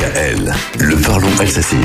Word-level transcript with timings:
DKL, 0.00 0.54
le 0.78 0.96
parlons 1.02 1.28
alsacien. 1.38 1.82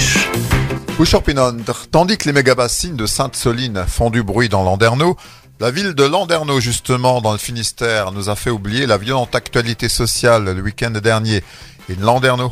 Tandis 1.92 2.18
que 2.18 2.26
les 2.26 2.32
mégabassines 2.32 2.96
de 2.96 3.06
Sainte-Soline 3.06 3.84
font 3.86 4.10
du 4.10 4.24
bruit 4.24 4.48
dans 4.48 4.64
Landerneau, 4.64 5.18
la 5.60 5.70
ville 5.70 5.94
de 5.94 6.04
Landerneau, 6.06 6.62
justement, 6.62 7.20
dans 7.20 7.34
le 7.34 7.38
Finistère, 7.38 8.14
nous 8.14 8.30
a 8.30 8.38
fait 8.38 8.50
oublier 8.50 8.86
la 8.86 8.98
violente 8.98 9.36
actualité 9.36 9.90
sociale 9.90 10.46
le 10.46 10.62
week-end 10.62 10.92
dernier. 10.92 11.44
In 11.90 12.02
Landerneau, 12.02 12.50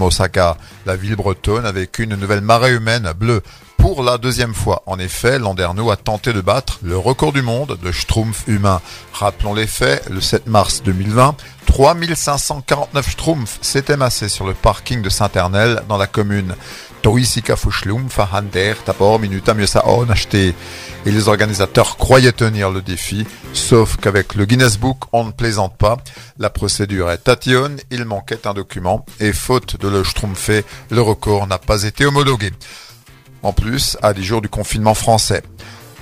Osaka, 0.00 0.56
la 0.86 0.96
ville 0.96 1.16
bretonne 1.16 1.66
avec 1.66 1.98
une 1.98 2.16
nouvelle 2.16 2.40
marée 2.40 2.72
humaine 2.72 3.12
bleue 3.18 3.42
pour 3.76 4.02
la 4.02 4.16
deuxième 4.16 4.54
fois. 4.54 4.82
En 4.86 4.98
effet, 4.98 5.38
Landerneau 5.38 5.90
a 5.90 5.96
tenté 5.96 6.32
de 6.32 6.40
battre 6.40 6.78
le 6.82 6.96
record 6.96 7.32
du 7.32 7.42
monde 7.42 7.78
de 7.82 7.92
Schtroumpf 7.92 8.44
humain. 8.48 8.80
Rappelons 9.12 9.52
les 9.52 9.66
faits, 9.66 10.08
le 10.08 10.22
7 10.22 10.46
mars 10.46 10.82
2020, 10.84 11.36
3549 11.66 13.10
Schtroumpfs 13.10 13.58
s'étaient 13.60 13.96
massés 13.96 14.28
sur 14.28 14.46
le 14.46 14.54
parking 14.54 15.02
de 15.02 15.10
Saint-Ernel 15.10 15.82
dans 15.88 15.98
la 15.98 16.06
commune. 16.06 16.54
Et 17.04 17.08
les 21.10 21.28
organisateurs 21.28 21.96
croyaient 21.96 22.32
tenir 22.32 22.70
le 22.70 22.82
défi, 22.82 23.26
sauf 23.52 23.96
qu'avec 23.96 24.34
le 24.34 24.44
Guinness 24.44 24.78
Book, 24.78 24.98
on 25.12 25.24
ne 25.24 25.30
plaisante 25.30 25.76
pas. 25.76 25.98
La 26.38 26.50
procédure 26.50 27.10
est 27.10 27.18
tatillonne, 27.18 27.78
il 27.90 28.06
manquait 28.06 28.46
un 28.46 28.54
document, 28.54 29.04
et 29.20 29.32
faute 29.32 29.80
de 29.80 29.88
le 29.88 30.02
schtroumpfer, 30.02 30.64
le 30.90 31.02
record 31.02 31.46
n'a 31.46 31.58
pas 31.58 31.84
été 31.84 32.06
homologué 32.06 32.50
en 33.46 33.52
plus 33.52 33.96
à 34.02 34.12
des 34.12 34.22
jours 34.22 34.42
du 34.42 34.48
confinement 34.48 34.94
français. 34.94 35.42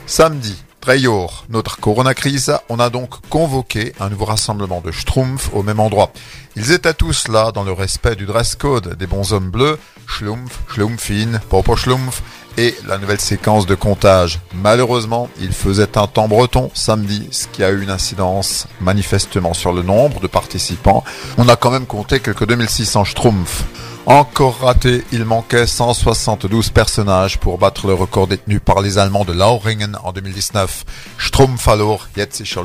Samedi, 0.07 0.57
Treyor, 0.85 1.47
notre 1.49 1.81
corona 1.81 2.13
crise, 2.13 2.55
on 2.69 2.79
a 2.79 2.91
donc 2.91 3.27
convoqué 3.31 3.95
un 4.01 4.11
nouveau 4.11 4.27
rassemblement 4.27 4.83
de 4.83 4.91
Schtroumpf 4.91 5.49
au 5.55 5.63
même 5.63 5.81
endroit. 5.81 6.13
Ils 6.57 6.73
étaient 6.73 6.93
tous 6.93 7.29
là 7.29 7.53
dans 7.53 7.65
le 7.65 7.73
respect 7.73 8.17
du 8.17 8.27
dress 8.27 8.55
code 8.55 8.95
des 8.99 9.07
bons 9.07 9.33
hommes 9.33 9.49
bleus, 9.49 9.79
Schlumpf, 10.07 10.61
Schlumpfin, 10.69 11.41
Popo 11.49 11.75
Schlumpf 11.75 12.23
et 12.59 12.75
la 12.87 12.99
nouvelle 12.99 13.19
séquence 13.23 13.65
de 13.65 13.75
comptage. 13.75 14.41
Malheureusement, 14.53 15.31
il 15.41 15.55
faisait 15.55 15.97
un 15.97 16.07
temps 16.07 16.29
breton 16.29 16.71
samedi, 16.75 17.29
ce 17.31 17.49
qui 17.49 17.65
a 17.65 17.71
eu 17.71 17.83
une 17.83 17.91
incidence 17.91 18.67
manifestement 18.83 19.55
sur 19.55 19.73
le 19.73 19.81
nombre 19.81 20.21
de 20.21 20.27
participants. 20.27 21.03
On 21.39 21.49
a 21.49 21.57
quand 21.57 21.71
même 21.71 21.87
compté 21.87 22.21
quelques 22.21 22.47
2600 22.47 23.05
Schtroumpfs. 23.05 23.65
Encore 24.07 24.59
raté, 24.61 25.03
il 25.13 25.25
manquait 25.25 25.67
172 25.67 26.69
personnages 26.71 27.39
pour 27.39 27.57
battre 27.57 27.87
le 27.87 27.95
record 27.95 28.27
détenu 28.27 28.61
par 28.61 28.83
les 28.83 28.99
Allemands 28.99 29.25
de 29.25 29.33
Lauringen 29.33 29.97
en 30.05 30.13
2019. 30.13 30.85
Strumpfalor, 31.19 32.09
jetzt 32.15 32.41
ist 32.41 32.57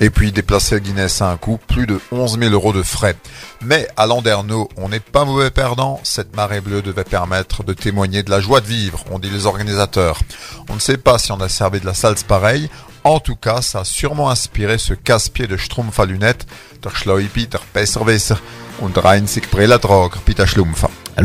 et 0.00 0.10
puis 0.10 0.32
déplacer 0.32 0.80
Guinness 0.80 1.22
à 1.22 1.30
un 1.30 1.36
coût, 1.36 1.58
plus 1.68 1.86
de 1.86 2.00
11 2.12 2.38
000 2.38 2.52
euros 2.52 2.72
de 2.72 2.82
frais. 2.82 3.16
Mais 3.62 3.88
à 3.96 4.06
Landerneau, 4.06 4.68
on 4.76 4.88
n'est 4.88 5.00
pas 5.00 5.24
mauvais 5.24 5.50
perdant. 5.50 6.00
Cette 6.02 6.36
marée 6.36 6.60
bleue 6.60 6.82
devait 6.82 7.04
permettre 7.04 7.64
de 7.64 7.72
témoigner 7.72 8.22
de 8.22 8.30
la 8.30 8.40
joie 8.40 8.60
de 8.60 8.66
vivre, 8.66 9.04
ont 9.10 9.18
dit 9.18 9.30
les 9.30 9.46
organisateurs. 9.46 10.20
On 10.68 10.74
ne 10.74 10.80
sait 10.80 10.98
pas 10.98 11.18
si 11.18 11.32
on 11.32 11.40
a 11.40 11.48
servi 11.48 11.80
de 11.80 11.86
la 11.86 11.94
salse 11.94 12.24
pareille. 12.24 12.68
En 13.06 13.20
tout 13.20 13.36
cas, 13.36 13.62
ça 13.62 13.82
a 13.82 13.84
sûrement 13.84 14.30
inspiré 14.30 14.78
ce 14.78 14.92
casse-pied 14.92 15.46
de 15.46 15.56
Strumpf 15.56 16.00
à 16.00 16.06
lunettes, 16.06 16.44
der 16.82 16.96
Schleupi, 16.96 17.46
der 17.46 17.60
Besserwisser 17.72 18.34
und 18.80 18.98
reinzig 18.98 19.48
Brilla 19.48 19.78
Peter 20.24 20.44
Schlumpfer. 20.44 20.90